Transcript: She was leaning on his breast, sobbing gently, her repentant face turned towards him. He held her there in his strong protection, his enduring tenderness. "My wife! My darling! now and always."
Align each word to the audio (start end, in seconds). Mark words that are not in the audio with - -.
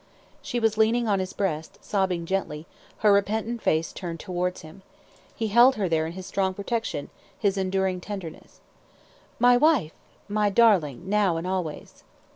She 0.41 0.59
was 0.59 0.79
leaning 0.79 1.07
on 1.07 1.19
his 1.19 1.31
breast, 1.31 1.77
sobbing 1.85 2.25
gently, 2.25 2.65
her 3.05 3.13
repentant 3.13 3.61
face 3.61 3.93
turned 3.93 4.19
towards 4.19 4.61
him. 4.61 4.81
He 5.35 5.49
held 5.49 5.75
her 5.75 5.87
there 5.87 6.07
in 6.07 6.13
his 6.13 6.25
strong 6.25 6.55
protection, 6.55 7.11
his 7.37 7.55
enduring 7.55 8.01
tenderness. 8.01 8.61
"My 9.37 9.57
wife! 9.57 9.93
My 10.27 10.49
darling! 10.49 11.07
now 11.07 11.37
and 11.37 11.45
always." 11.45 12.03